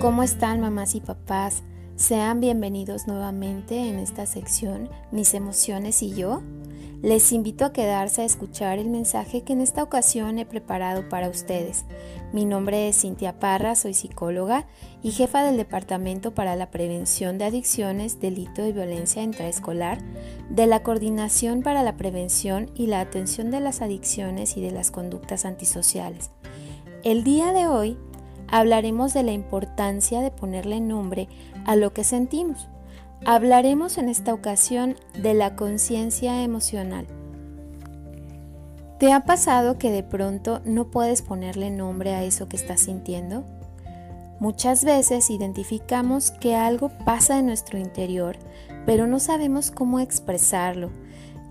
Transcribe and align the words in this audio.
¿Cómo 0.00 0.22
están 0.22 0.60
mamás 0.60 0.94
y 0.94 1.00
papás? 1.00 1.64
Sean 1.96 2.38
bienvenidos 2.38 3.08
nuevamente 3.08 3.88
en 3.88 3.98
esta 3.98 4.26
sección 4.26 4.88
Mis 5.10 5.34
emociones 5.34 6.04
y 6.04 6.14
yo. 6.14 6.40
Les 7.02 7.32
invito 7.32 7.64
a 7.64 7.72
quedarse 7.72 8.22
a 8.22 8.24
escuchar 8.24 8.78
el 8.78 8.90
mensaje 8.90 9.42
que 9.42 9.54
en 9.54 9.60
esta 9.60 9.82
ocasión 9.82 10.38
he 10.38 10.46
preparado 10.46 11.08
para 11.08 11.28
ustedes. 11.28 11.84
Mi 12.32 12.44
nombre 12.44 12.88
es 12.88 13.00
Cintia 13.00 13.40
Parra, 13.40 13.74
soy 13.74 13.92
psicóloga 13.92 14.68
y 15.02 15.10
jefa 15.10 15.42
del 15.42 15.56
Departamento 15.56 16.32
para 16.32 16.54
la 16.54 16.70
Prevención 16.70 17.36
de 17.36 17.46
Adicciones, 17.46 18.20
Delito 18.20 18.64
y 18.64 18.72
Violencia 18.72 19.24
Intraescolar 19.24 19.98
de 20.48 20.66
la 20.68 20.84
Coordinación 20.84 21.62
para 21.62 21.82
la 21.82 21.96
Prevención 21.96 22.70
y 22.76 22.86
la 22.86 23.00
Atención 23.00 23.50
de 23.50 23.58
las 23.58 23.82
Adicciones 23.82 24.56
y 24.56 24.60
de 24.60 24.70
las 24.70 24.92
Conductas 24.92 25.44
Antisociales. 25.44 26.30
El 27.02 27.24
día 27.24 27.52
de 27.52 27.66
hoy 27.66 27.96
hablaremos 28.50 29.14
de 29.14 29.22
la 29.22 29.32
importancia 29.32 30.20
de 30.20 30.30
ponerle 30.30 30.80
nombre 30.80 31.28
a 31.64 31.76
lo 31.76 31.92
que 31.92 32.04
sentimos. 32.04 32.68
Hablaremos 33.24 33.98
en 33.98 34.08
esta 34.08 34.32
ocasión 34.32 34.96
de 35.14 35.34
la 35.34 35.56
conciencia 35.56 36.42
emocional. 36.42 37.06
¿Te 38.98 39.12
ha 39.12 39.20
pasado 39.20 39.78
que 39.78 39.90
de 39.90 40.02
pronto 40.02 40.60
no 40.64 40.90
puedes 40.90 41.22
ponerle 41.22 41.70
nombre 41.70 42.14
a 42.14 42.24
eso 42.24 42.48
que 42.48 42.56
estás 42.56 42.80
sintiendo? 42.80 43.44
Muchas 44.40 44.84
veces 44.84 45.30
identificamos 45.30 46.30
que 46.30 46.54
algo 46.54 46.90
pasa 47.04 47.38
en 47.38 47.46
nuestro 47.46 47.78
interior, 47.78 48.36
pero 48.86 49.06
no 49.06 49.18
sabemos 49.18 49.70
cómo 49.70 50.00
expresarlo. 50.00 50.90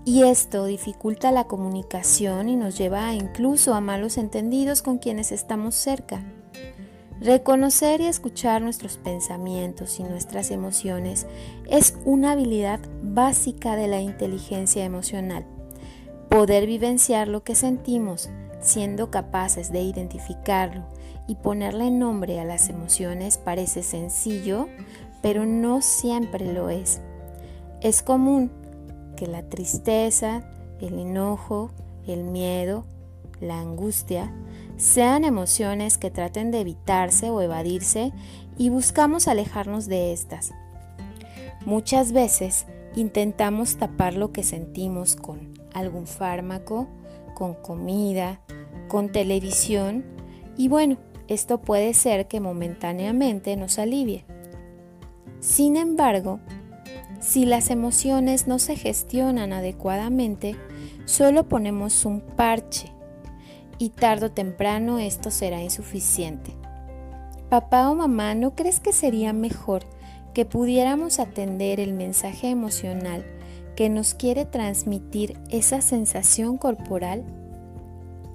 Y 0.04 0.22
esto 0.22 0.64
dificulta 0.64 1.32
la 1.32 1.44
comunicación 1.44 2.48
y 2.48 2.56
nos 2.56 2.78
lleva 2.78 3.12
incluso 3.14 3.74
a 3.74 3.80
malos 3.82 4.16
entendidos 4.16 4.80
con 4.80 4.96
quienes 4.96 5.32
estamos 5.32 5.74
cerca. 5.74 6.22
Reconocer 7.20 8.00
y 8.00 8.06
escuchar 8.06 8.62
nuestros 8.62 8.96
pensamientos 8.96 9.98
y 9.98 10.04
nuestras 10.04 10.52
emociones 10.52 11.26
es 11.68 11.96
una 12.04 12.32
habilidad 12.32 12.78
básica 13.02 13.74
de 13.74 13.88
la 13.88 14.00
inteligencia 14.00 14.84
emocional. 14.84 15.44
Poder 16.28 16.66
vivenciar 16.66 17.26
lo 17.26 17.42
que 17.42 17.56
sentimos, 17.56 18.30
siendo 18.60 19.10
capaces 19.10 19.72
de 19.72 19.80
identificarlo 19.82 20.84
y 21.26 21.34
ponerle 21.34 21.90
nombre 21.90 22.38
a 22.38 22.44
las 22.44 22.68
emociones 22.68 23.36
parece 23.36 23.82
sencillo, 23.82 24.68
pero 25.20 25.44
no 25.44 25.82
siempre 25.82 26.52
lo 26.52 26.70
es. 26.70 27.00
Es 27.80 28.02
común 28.02 28.52
que 29.16 29.26
la 29.26 29.42
tristeza, 29.42 30.48
el 30.80 31.00
enojo, 31.00 31.72
el 32.06 32.22
miedo, 32.22 32.84
la 33.40 33.58
angustia, 33.58 34.32
sean 34.78 35.24
emociones 35.24 35.98
que 35.98 36.10
traten 36.10 36.52
de 36.52 36.60
evitarse 36.60 37.30
o 37.30 37.40
evadirse 37.40 38.12
y 38.56 38.70
buscamos 38.70 39.26
alejarnos 39.26 39.86
de 39.86 40.12
estas. 40.12 40.52
Muchas 41.66 42.12
veces 42.12 42.64
intentamos 42.94 43.76
tapar 43.76 44.14
lo 44.14 44.32
que 44.32 44.44
sentimos 44.44 45.16
con 45.16 45.52
algún 45.74 46.06
fármaco, 46.06 46.88
con 47.34 47.54
comida, 47.54 48.40
con 48.86 49.10
televisión 49.10 50.04
y 50.56 50.68
bueno, 50.68 50.96
esto 51.26 51.60
puede 51.60 51.92
ser 51.92 52.28
que 52.28 52.40
momentáneamente 52.40 53.56
nos 53.56 53.80
alivie. 53.80 54.24
Sin 55.40 55.76
embargo, 55.76 56.38
si 57.20 57.46
las 57.46 57.70
emociones 57.70 58.46
no 58.46 58.60
se 58.60 58.76
gestionan 58.76 59.52
adecuadamente, 59.52 60.56
solo 61.04 61.48
ponemos 61.48 62.04
un 62.04 62.20
parche 62.20 62.92
y 63.78 63.90
tarde 63.90 64.26
o 64.26 64.30
temprano 64.30 64.98
esto 64.98 65.30
será 65.30 65.62
insuficiente. 65.62 66.52
Papá 67.48 67.90
o 67.90 67.94
mamá, 67.94 68.34
¿no 68.34 68.54
crees 68.54 68.80
que 68.80 68.92
sería 68.92 69.32
mejor 69.32 69.84
que 70.34 70.44
pudiéramos 70.44 71.18
atender 71.18 71.80
el 71.80 71.94
mensaje 71.94 72.50
emocional 72.50 73.24
que 73.74 73.88
nos 73.88 74.14
quiere 74.14 74.44
transmitir 74.44 75.38
esa 75.50 75.80
sensación 75.80 76.58
corporal? 76.58 77.24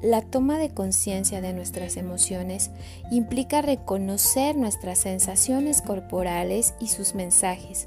La 0.02 0.22
toma 0.22 0.58
de 0.58 0.70
conciencia 0.70 1.40
de 1.40 1.54
nuestras 1.54 1.96
emociones 1.96 2.72
implica 3.12 3.62
reconocer 3.62 4.58
nuestras 4.58 4.98
sensaciones 4.98 5.82
corporales 5.82 6.74
y 6.82 6.88
sus 6.88 7.16
mensajes. 7.16 7.86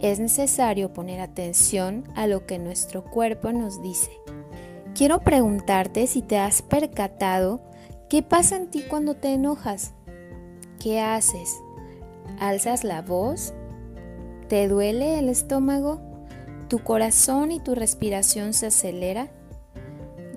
Es 0.00 0.20
necesario 0.20 0.92
poner 0.92 1.20
atención 1.20 2.04
a 2.14 2.28
lo 2.28 2.46
que 2.46 2.60
nuestro 2.60 3.04
cuerpo 3.04 3.50
nos 3.50 3.82
dice. 3.82 4.10
Quiero 4.98 5.20
preguntarte 5.20 6.08
si 6.08 6.22
te 6.22 6.38
has 6.38 6.60
percatado 6.60 7.60
qué 8.08 8.24
pasa 8.24 8.56
en 8.56 8.68
ti 8.68 8.82
cuando 8.82 9.14
te 9.14 9.32
enojas. 9.32 9.92
¿Qué 10.80 11.00
haces? 11.00 11.56
¿Alzas 12.40 12.82
la 12.82 13.00
voz? 13.00 13.54
¿Te 14.48 14.66
duele 14.66 15.20
el 15.20 15.28
estómago? 15.28 16.00
¿Tu 16.66 16.80
corazón 16.80 17.52
y 17.52 17.60
tu 17.60 17.76
respiración 17.76 18.54
se 18.54 18.66
acelera? 18.66 19.28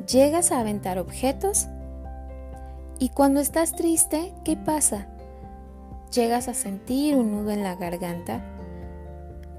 ¿Llegas 0.06 0.52
a 0.52 0.60
aventar 0.60 1.00
objetos? 1.00 1.66
¿Y 3.00 3.10
cuando 3.10 3.40
estás 3.40 3.76
triste, 3.76 4.32
qué 4.46 4.58
pasa? 4.58 5.08
¿Llegas 6.14 6.48
a 6.48 6.54
sentir 6.54 7.16
un 7.16 7.32
nudo 7.32 7.50
en 7.50 7.64
la 7.64 7.78
garganta? 7.78 8.46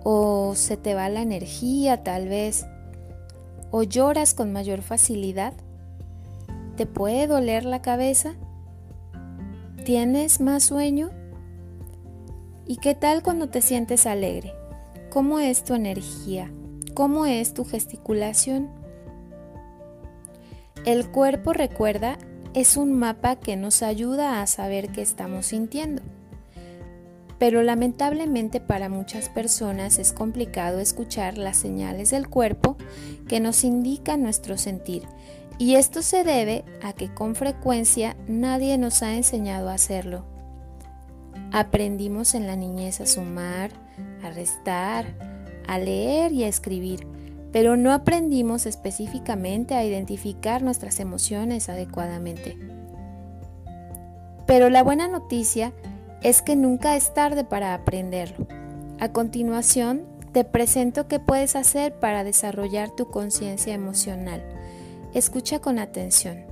¿O 0.04 0.54
se 0.54 0.76
te 0.76 0.94
va 0.94 1.08
la 1.08 1.22
energía 1.22 2.04
tal 2.04 2.28
vez? 2.28 2.66
O 3.72 3.83
lloras 3.83 4.34
con 4.34 4.53
mayor 4.53 4.83
facilidad? 4.83 5.55
¿Te 6.77 6.87
puede 6.87 7.27
doler 7.27 7.65
la 7.65 7.83
cabeza? 7.83 8.34
¿Tienes 9.84 10.41
más 10.41 10.62
sueño? 10.62 11.10
¿Y 12.66 12.77
qué 12.77 12.94
tal 12.94 13.25
cuando 13.25 13.49
te 13.49 13.60
sientes 13.60 14.06
alegre? 14.06 14.53
¿Cómo 15.10 15.41
es 15.41 15.65
tu 15.65 15.75
energía? 15.75 16.53
¿Cómo 16.94 17.27
es 17.27 17.55
tu 17.55 17.65
gesticulación? 17.65 18.71
El 20.84 21.10
cuerpo, 21.10 21.53
recuerda, 21.53 22.19
es 22.54 22.77
un 22.77 22.93
mapa 22.93 23.37
que 23.37 23.56
nos 23.56 23.83
ayuda 23.83 24.43
a 24.43 24.47
saber 24.47 24.91
qué 24.91 25.03
estamos 25.03 25.47
sintiendo 25.47 26.03
pero 27.42 27.64
lamentablemente 27.64 28.60
para 28.60 28.88
muchas 28.88 29.28
personas 29.28 29.98
es 29.98 30.12
complicado 30.12 30.78
escuchar 30.78 31.38
las 31.38 31.56
señales 31.56 32.12
del 32.12 32.28
cuerpo 32.28 32.76
que 33.26 33.41
nos 33.41 33.64
indican 33.64 34.22
nuestro 34.22 34.56
sentir, 34.56 35.03
y 35.58 35.75
esto 35.75 36.03
se 36.03 36.22
debe 36.22 36.64
a 36.84 36.92
que 36.92 37.12
con 37.12 37.34
frecuencia 37.34 38.16
nadie 38.28 38.78
nos 38.78 39.03
ha 39.03 39.16
enseñado 39.16 39.70
a 39.70 39.75
hacerlo. 39.75 40.25
Aprendimos 41.50 42.36
en 42.36 42.47
la 42.47 42.54
niñez 42.54 43.00
a 43.00 43.06
sumar, 43.06 43.72
a 44.22 44.30
restar, 44.30 45.06
a 45.66 45.80
leer 45.80 46.30
y 46.30 46.44
a 46.44 46.48
escribir, 46.48 47.09
pero 47.50 47.76
no 47.76 47.92
aprendimos 47.92 48.66
específicamente 48.66 49.74
a 49.74 49.84
identificar 49.84 50.62
nuestras 50.62 51.00
emociones 51.00 51.69
adecuadamente. 51.69 52.56
Pero 54.47 54.70
la 54.70 54.84
buena 54.84 55.09
noticia 55.09 55.72
es 55.72 55.91
que 56.43 56.56
nunca 56.56 56.97
es 56.97 57.12
tarde 57.15 57.44
para 57.44 57.75
aprenderlo. 57.75 58.47
A 59.00 59.12
continuación, 59.12 60.06
te 60.33 60.44
presento 60.44 61.09
qué 61.09 61.19
puedes 61.19 61.56
hacer 61.56 61.99
para 61.99 62.25
desarrollar 62.25 62.91
tu 62.91 63.10
conciencia 63.10 63.75
emocional. 63.75 64.43
Escucha 65.12 65.59
con 65.59 65.78
atención. 65.78 66.44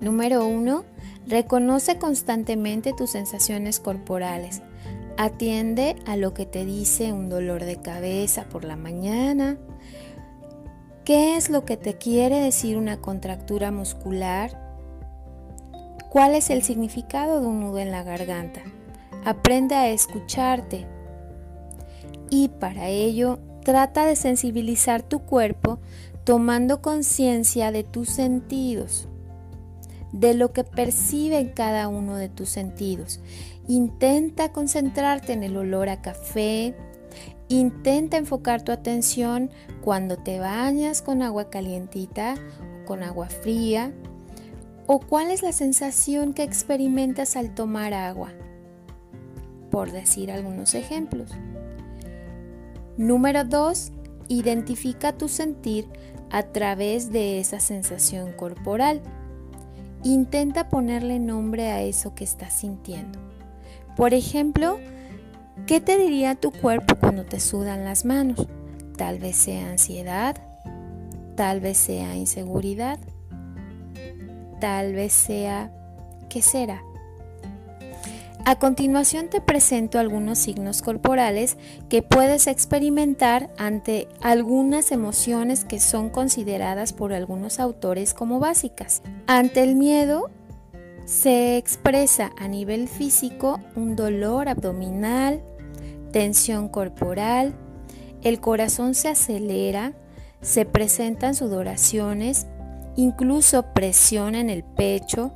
Número 0.00 0.46
1. 0.46 0.84
Reconoce 1.26 1.98
constantemente 1.98 2.94
tus 2.96 3.10
sensaciones 3.10 3.80
corporales. 3.80 4.62
Atiende 5.16 5.96
a 6.06 6.16
lo 6.16 6.32
que 6.32 6.46
te 6.46 6.64
dice 6.64 7.12
un 7.12 7.28
dolor 7.28 7.64
de 7.64 7.76
cabeza 7.76 8.44
por 8.44 8.64
la 8.64 8.76
mañana. 8.76 9.58
¿Qué 11.04 11.36
es 11.36 11.50
lo 11.50 11.64
que 11.64 11.76
te 11.76 11.94
quiere 11.94 12.40
decir 12.40 12.76
una 12.76 13.00
contractura 13.00 13.72
muscular? 13.72 14.67
¿Cuál 16.10 16.34
es 16.34 16.48
el 16.48 16.62
significado 16.62 17.40
de 17.40 17.46
un 17.46 17.60
nudo 17.60 17.78
en 17.78 17.90
la 17.90 18.02
garganta? 18.02 18.62
Aprende 19.26 19.74
a 19.74 19.90
escucharte. 19.90 20.86
Y 22.30 22.48
para 22.48 22.88
ello, 22.88 23.38
trata 23.62 24.06
de 24.06 24.16
sensibilizar 24.16 25.02
tu 25.02 25.20
cuerpo 25.20 25.80
tomando 26.24 26.80
conciencia 26.80 27.72
de 27.72 27.84
tus 27.84 28.08
sentidos, 28.08 29.06
de 30.12 30.32
lo 30.32 30.54
que 30.54 30.64
percibe 30.64 31.52
cada 31.52 31.88
uno 31.88 32.16
de 32.16 32.30
tus 32.30 32.48
sentidos. 32.48 33.20
Intenta 33.66 34.50
concentrarte 34.50 35.34
en 35.34 35.42
el 35.42 35.58
olor 35.58 35.90
a 35.90 36.00
café, 36.00 36.74
intenta 37.48 38.16
enfocar 38.16 38.62
tu 38.62 38.72
atención 38.72 39.50
cuando 39.82 40.16
te 40.16 40.38
bañas 40.38 41.02
con 41.02 41.20
agua 41.20 41.50
calientita 41.50 42.34
o 42.82 42.86
con 42.86 43.02
agua 43.02 43.28
fría 43.28 43.92
¿O 44.90 45.00
cuál 45.00 45.30
es 45.30 45.42
la 45.42 45.52
sensación 45.52 46.32
que 46.32 46.42
experimentas 46.42 47.36
al 47.36 47.54
tomar 47.54 47.92
agua? 47.92 48.32
Por 49.70 49.92
decir 49.92 50.32
algunos 50.32 50.74
ejemplos. 50.74 51.30
Número 52.96 53.44
2. 53.44 53.92
Identifica 54.28 55.12
tu 55.12 55.28
sentir 55.28 55.86
a 56.30 56.42
través 56.42 57.12
de 57.12 57.38
esa 57.38 57.60
sensación 57.60 58.32
corporal. 58.32 59.02
Intenta 60.04 60.70
ponerle 60.70 61.18
nombre 61.18 61.70
a 61.70 61.82
eso 61.82 62.14
que 62.14 62.24
estás 62.24 62.54
sintiendo. 62.54 63.18
Por 63.94 64.14
ejemplo, 64.14 64.78
¿qué 65.66 65.82
te 65.82 65.98
diría 65.98 66.34
tu 66.34 66.50
cuerpo 66.50 66.94
cuando 66.94 67.26
te 67.26 67.40
sudan 67.40 67.84
las 67.84 68.06
manos? 68.06 68.46
Tal 68.96 69.18
vez 69.18 69.36
sea 69.36 69.68
ansiedad, 69.68 70.34
tal 71.36 71.60
vez 71.60 71.76
sea 71.76 72.16
inseguridad, 72.16 72.98
tal 74.60 74.94
vez 74.94 75.12
sea... 75.12 75.72
¿Qué 76.28 76.42
será? 76.42 76.82
A 78.44 78.58
continuación 78.58 79.28
te 79.28 79.42
presento 79.42 79.98
algunos 79.98 80.38
signos 80.38 80.80
corporales 80.80 81.58
que 81.90 82.02
puedes 82.02 82.46
experimentar 82.46 83.50
ante 83.58 84.08
algunas 84.22 84.90
emociones 84.90 85.66
que 85.66 85.80
son 85.80 86.08
consideradas 86.08 86.94
por 86.94 87.12
algunos 87.12 87.60
autores 87.60 88.14
como 88.14 88.40
básicas. 88.40 89.02
Ante 89.26 89.62
el 89.62 89.74
miedo 89.74 90.30
se 91.04 91.58
expresa 91.58 92.30
a 92.38 92.48
nivel 92.48 92.88
físico 92.88 93.60
un 93.76 93.96
dolor 93.96 94.48
abdominal, 94.48 95.42
tensión 96.10 96.70
corporal, 96.70 97.54
el 98.22 98.40
corazón 98.40 98.94
se 98.94 99.08
acelera, 99.08 99.92
se 100.40 100.64
presentan 100.64 101.34
sudoraciones, 101.34 102.46
incluso 102.98 103.62
presión 103.74 104.34
en 104.34 104.50
el 104.50 104.64
pecho, 104.64 105.30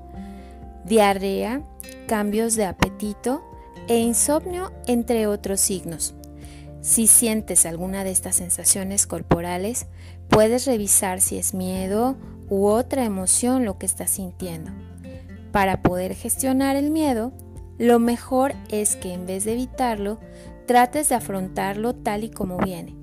diarrea, 0.85 1.63
cambios 2.09 2.57
de 2.57 2.65
apetito 2.65 3.45
e 3.87 3.99
insomnio, 3.99 4.73
entre 4.89 5.29
otros 5.29 5.61
signos. 5.61 6.17
Si 6.81 7.07
sientes 7.07 7.65
alguna 7.65 8.03
de 8.03 8.11
estas 8.11 8.35
sensaciones 8.35 9.07
corporales, 9.07 9.87
puedes 10.29 10.67
revisar 10.67 11.21
si 11.21 11.39
es 11.39 11.55
miedo 11.55 12.17
u 12.49 12.67
otra 12.67 13.05
emoción 13.05 13.65
lo 13.65 13.79
que 13.79 13.87
estás 13.87 14.11
sintiendo. 14.11 14.73
Para 15.53 15.83
poder 15.83 16.17
gestionar 16.17 16.75
el 16.75 16.91
miedo, 16.91 17.33
lo 17.79 18.01
mejor 18.01 18.55
es 18.71 18.97
que 18.97 19.13
en 19.13 19.25
vez 19.25 19.45
de 19.45 19.53
evitarlo, 19.53 20.19
trates 20.67 21.11
de 21.11 21.15
afrontarlo 21.15 21.95
tal 21.95 22.25
y 22.25 22.31
como 22.31 22.59
viene. 22.59 23.02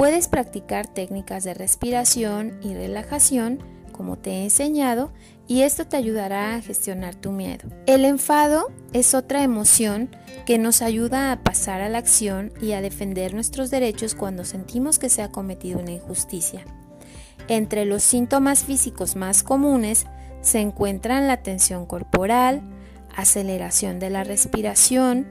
Puedes 0.00 0.28
practicar 0.28 0.86
técnicas 0.86 1.44
de 1.44 1.52
respiración 1.52 2.58
y 2.62 2.72
relajación, 2.72 3.58
como 3.92 4.16
te 4.16 4.30
he 4.30 4.44
enseñado, 4.44 5.12
y 5.46 5.60
esto 5.60 5.86
te 5.86 5.98
ayudará 5.98 6.54
a 6.54 6.62
gestionar 6.62 7.16
tu 7.16 7.32
miedo. 7.32 7.68
El 7.84 8.06
enfado 8.06 8.68
es 8.94 9.12
otra 9.12 9.42
emoción 9.42 10.08
que 10.46 10.56
nos 10.56 10.80
ayuda 10.80 11.32
a 11.32 11.42
pasar 11.42 11.82
a 11.82 11.90
la 11.90 11.98
acción 11.98 12.50
y 12.62 12.72
a 12.72 12.80
defender 12.80 13.34
nuestros 13.34 13.70
derechos 13.70 14.14
cuando 14.14 14.46
sentimos 14.46 14.98
que 14.98 15.10
se 15.10 15.20
ha 15.20 15.30
cometido 15.30 15.80
una 15.80 15.92
injusticia. 15.92 16.64
Entre 17.46 17.84
los 17.84 18.02
síntomas 18.02 18.64
físicos 18.64 19.16
más 19.16 19.42
comunes 19.42 20.06
se 20.40 20.60
encuentran 20.60 21.26
la 21.26 21.42
tensión 21.42 21.84
corporal, 21.84 22.62
aceleración 23.14 23.98
de 23.98 24.08
la 24.08 24.24
respiración, 24.24 25.26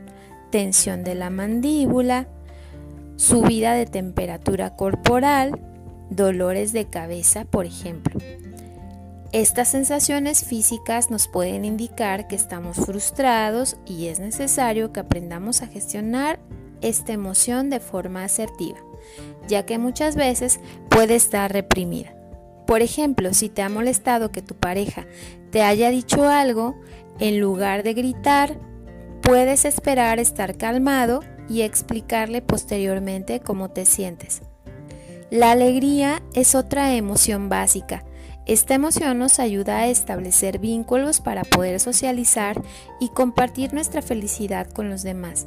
tensión 0.52 1.04
de 1.04 1.16
la 1.16 1.32
mandíbula, 1.32 2.28
subida 3.20 3.74
de 3.74 3.86
temperatura 3.86 4.78
corporal, 4.78 5.60
dolores 6.10 6.72
de 6.72 6.86
cabeza, 6.86 7.44
por 7.44 7.66
ejemplo. 7.66 8.18
Estas 9.34 9.68
sensaciones 9.68 10.46
físicas 10.46 11.12
nos 11.12 11.28
pueden 11.28 11.66
indicar 11.66 12.30
que 12.30 12.38
estamos 12.38 12.78
frustrados 12.78 13.76
y 13.86 14.08
es 14.08 14.22
necesario 14.22 14.94
que 14.94 15.02
aprendamos 15.02 15.62
a 15.62 15.68
gestionar 15.68 16.40
esta 16.80 17.12
emoción 17.12 17.70
de 17.70 17.82
forma 17.82 18.24
asertiva, 18.24 18.80
ya 19.50 19.66
que 19.66 19.78
muchas 19.78 20.16
veces 20.16 20.62
puede 20.88 21.16
estar 21.16 21.52
reprimida. 21.52 22.16
Por 22.66 22.82
ejemplo, 22.82 23.34
si 23.34 23.50
te 23.50 23.62
ha 23.62 23.70
molestado 23.70 24.32
que 24.32 24.42
tu 24.42 24.56
pareja 24.56 25.06
te 25.52 25.62
haya 25.62 25.90
dicho 25.90 26.24
algo, 26.30 26.80
en 27.20 27.42
lugar 27.42 27.84
de 27.84 27.96
gritar, 27.96 28.58
puedes 29.22 29.66
esperar 29.66 30.20
estar 30.20 30.56
calmado 30.56 31.20
y 31.50 31.62
explicarle 31.62 32.42
posteriormente 32.42 33.40
cómo 33.40 33.70
te 33.70 33.86
sientes. 33.86 34.42
La 35.32 35.52
alegría 35.52 36.22
es 36.34 36.56
otra 36.56 36.96
emoción 36.96 37.50
básica 37.50 38.04
esta 38.50 38.74
emoción 38.74 39.20
nos 39.20 39.38
ayuda 39.38 39.78
a 39.78 39.90
establecer 39.90 40.58
vínculos 40.58 41.22
para 41.22 41.44
poder 41.44 41.80
socializar 41.80 42.60
y 43.00 43.10
compartir 43.10 43.76
nuestra 43.76 44.02
felicidad 44.02 44.68
con 44.72 44.90
los 44.90 45.04
demás. 45.04 45.46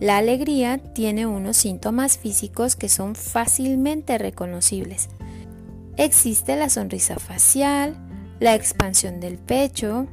La 0.00 0.16
alegría 0.16 0.78
tiene 0.78 1.26
unos 1.26 1.56
síntomas 1.56 2.18
físicos 2.18 2.74
que 2.74 2.88
son 2.88 3.14
fácilmente 3.14 4.18
reconocibles. 4.18 5.10
Existe 5.96 6.56
la 6.56 6.70
sonrisa 6.70 7.20
facial, 7.20 7.96
la 8.40 8.56
expansión 8.56 9.20
del 9.20 9.38
pecho, 9.38 10.08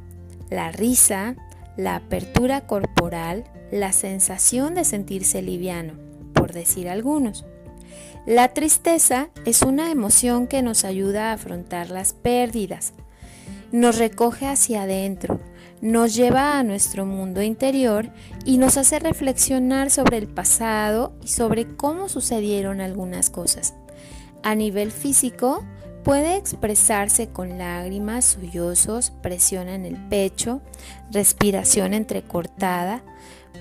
la 0.48 0.70
risa, 0.70 1.34
la 1.76 1.96
apertura 1.96 2.68
corporal, 2.68 3.42
la 3.72 3.92
sensación 3.92 4.74
de 4.74 4.84
sentirse 4.84 5.42
liviano, 5.42 5.94
por 6.34 6.52
decir 6.52 6.88
algunos. 6.88 7.44
La 8.26 8.54
tristeza 8.54 9.30
es 9.44 9.62
una 9.62 9.90
emoción 9.90 10.46
que 10.46 10.62
nos 10.62 10.84
ayuda 10.84 11.30
a 11.30 11.32
afrontar 11.32 11.90
las 11.90 12.12
pérdidas, 12.12 12.92
nos 13.72 13.98
recoge 13.98 14.46
hacia 14.46 14.82
adentro, 14.82 15.40
nos 15.80 16.14
lleva 16.14 16.58
a 16.58 16.62
nuestro 16.62 17.06
mundo 17.06 17.42
interior 17.42 18.10
y 18.44 18.58
nos 18.58 18.76
hace 18.76 19.00
reflexionar 19.00 19.90
sobre 19.90 20.18
el 20.18 20.28
pasado 20.28 21.14
y 21.22 21.28
sobre 21.28 21.66
cómo 21.66 22.08
sucedieron 22.08 22.80
algunas 22.80 23.30
cosas. 23.30 23.74
A 24.44 24.54
nivel 24.54 24.92
físico, 24.92 25.64
puede 26.04 26.36
expresarse 26.36 27.28
con 27.28 27.58
lágrimas, 27.58 28.24
sollozos, 28.24 29.10
presión 29.22 29.68
en 29.68 29.86
el 29.86 29.96
pecho, 30.08 30.60
respiración 31.10 31.94
entrecortada, 31.94 33.02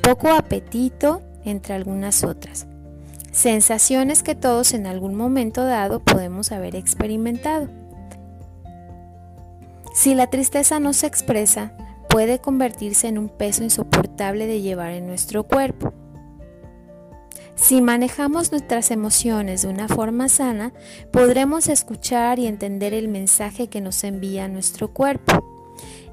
poco 0.02 0.30
apetito, 0.30 1.22
entre 1.44 1.74
algunas 1.74 2.24
otras. 2.24 2.68
Sensaciones 3.32 4.24
que 4.24 4.36
todos 4.36 4.74
en 4.74 4.88
algún 4.88 5.16
momento 5.16 5.64
dado 5.64 6.00
podemos 6.00 6.52
haber 6.52 6.76
experimentado. 6.76 7.70
Si 9.94 10.16
la 10.16 10.28
tristeza 10.28 10.80
no 10.80 10.94
se 10.94 11.08
expresa, 11.08 11.74
puede 12.10 12.40
convertirse 12.40 13.08
en 13.08 13.18
un 13.18 13.30
peso 13.30 13.64
insoportable 13.64 14.48
de 14.48 14.62
llevar 14.62 14.92
en 14.92 15.08
nuestro 15.08 15.44
cuerpo. 15.44 15.94
Si 17.56 17.82
manejamos 17.82 18.52
nuestras 18.52 18.90
emociones 18.92 19.62
de 19.62 19.68
una 19.68 19.88
forma 19.88 20.28
sana, 20.30 20.74
podremos 21.12 21.68
escuchar 21.70 22.40
y 22.40 22.48
entender 22.48 22.94
el 22.94 23.08
mensaje 23.08 23.68
que 23.68 23.82
nos 23.82 24.04
envía 24.04 24.48
nuestro 24.48 24.94
cuerpo. 24.94 25.51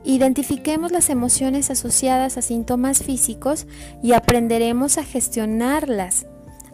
Identifiquemos 0.09 0.91
las 0.91 1.11
emociones 1.11 1.71
asociadas 1.71 2.37
a 2.39 2.43
síntomas 2.43 3.03
físicos 3.05 3.67
y 4.03 4.15
aprenderemos 4.15 4.99
a 4.99 5.05
gestionarlas 5.05 6.27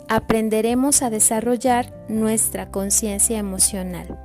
aprenderemos 0.09 1.03
a 1.03 1.11
desarrollar 1.11 1.93
nuestra 2.09 2.71
conciencia 2.71 3.39
emocional. 3.39 4.19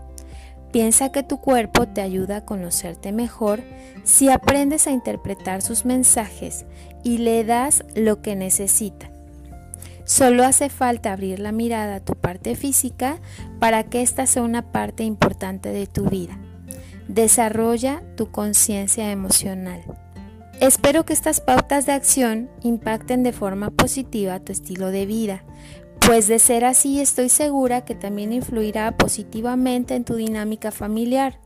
Piensa 0.72 1.12
que 1.12 1.24
tu 1.24 1.40
cuerpo 1.40 1.88
te 1.88 2.02
ayuda 2.02 2.38
a 2.38 2.46
conocerte 2.46 3.12
mejor 3.12 3.62
si 4.04 4.30
aprendes 4.30 4.86
a 4.88 4.92
interpretar 4.92 5.62
sus 5.62 5.86
mensajes 5.86 6.66
y 7.04 7.18
le 7.18 7.44
das 7.44 7.84
lo 7.96 8.22
que 8.22 8.36
necesita. 8.36 9.10
Solo 10.06 10.44
hace 10.44 10.70
falta 10.70 11.14
abrir 11.14 11.40
la 11.40 11.52
mirada 11.52 11.96
a 11.96 12.00
tu 12.00 12.14
parte 12.14 12.56
física 12.56 13.20
para 13.60 13.84
que 13.84 14.02
esta 14.02 14.26
sea 14.26 14.44
una 14.44 14.72
parte 14.72 15.04
importante 15.04 15.70
de 15.70 15.88
tu 15.88 16.06
vida. 16.06 16.38
Desarrolla 17.10 18.04
tu 18.16 18.30
conciencia 18.30 19.12
emocional. 19.12 19.82
Espero 20.60 21.06
que 21.06 21.14
estas 21.14 21.42
pautas 21.42 21.88
de 21.88 21.94
acción 21.94 22.52
impacten 22.62 23.24
de 23.24 23.34
forma 23.34 23.72
positiva 23.72 24.40
tu 24.40 24.52
estilo 24.52 24.92
de 24.92 25.08
vida, 25.08 25.44
pues 26.06 26.28
de 26.28 26.38
ser 26.38 26.66
así 26.66 27.02
estoy 27.02 27.30
segura 27.30 27.84
que 27.84 27.96
también 27.96 28.32
influirá 28.32 28.96
positivamente 28.96 29.96
en 29.96 30.04
tu 30.04 30.18
dinámica 30.18 30.70
familiar. 30.70 31.40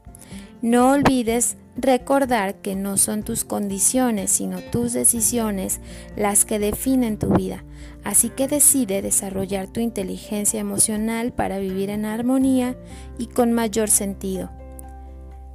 No 0.61 0.91
olvides 0.91 1.55
recordar 1.77 2.55
que 2.55 2.75
no 2.75 2.97
son 2.97 3.23
tus 3.23 3.45
condiciones, 3.45 4.31
sino 4.31 4.59
tus 4.59 4.91
decisiones 4.91 5.79
las 6.17 6.43
que 6.43 6.59
definen 6.59 7.17
tu 7.17 7.29
vida. 7.29 7.63
Así 8.03 8.27
que 8.27 8.49
decide 8.49 9.01
desarrollar 9.01 9.69
tu 9.69 9.79
inteligencia 9.79 10.59
emocional 10.59 11.31
para 11.31 11.57
vivir 11.59 11.89
en 11.89 12.03
armonía 12.03 12.75
y 13.17 13.27
con 13.27 13.53
mayor 13.53 13.89
sentido. 13.89 14.51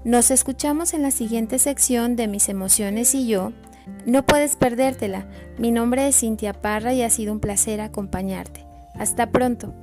Nos 0.05 0.31
escuchamos 0.31 0.95
en 0.95 1.03
la 1.03 1.11
siguiente 1.11 1.59
sección 1.59 2.15
de 2.15 2.29
Mis 2.29 2.49
emociones 2.49 3.15
y 3.15 3.27
yo. 3.27 3.53
No 4.07 4.25
puedes 4.25 4.55
perdértela. 4.55 5.27
Mi 5.59 5.71
nombre 5.73 6.07
es 6.07 6.21
Cintia 6.21 6.53
Parra 6.53 6.93
y 6.93 7.03
ha 7.03 7.11
sido 7.11 7.33
un 7.33 7.41
placer 7.41 7.81
acompañarte. 7.81 8.65
Hasta 8.95 9.31
pronto. 9.31 9.75